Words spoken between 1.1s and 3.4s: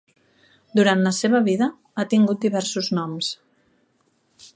seva vida ha tingut diversos noms.